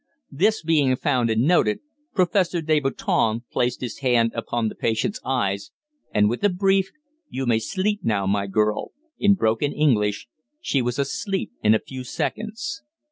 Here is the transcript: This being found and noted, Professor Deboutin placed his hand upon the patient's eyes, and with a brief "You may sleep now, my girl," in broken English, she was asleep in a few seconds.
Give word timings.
This 0.31 0.63
being 0.63 0.95
found 0.95 1.29
and 1.29 1.43
noted, 1.43 1.81
Professor 2.15 2.59
Deboutin 2.59 3.41
placed 3.51 3.81
his 3.81 3.99
hand 3.99 4.31
upon 4.33 4.67
the 4.67 4.73
patient's 4.73 5.21
eyes, 5.23 5.69
and 6.11 6.27
with 6.27 6.43
a 6.43 6.49
brief 6.49 6.89
"You 7.29 7.45
may 7.45 7.59
sleep 7.59 7.99
now, 8.01 8.25
my 8.25 8.47
girl," 8.47 8.93
in 9.19 9.35
broken 9.35 9.71
English, 9.71 10.27
she 10.59 10.81
was 10.81 10.97
asleep 10.97 11.51
in 11.61 11.75
a 11.75 11.79
few 11.87 12.03
seconds. 12.03 12.81